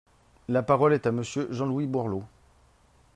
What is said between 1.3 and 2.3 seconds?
Jean-Louis Borloo.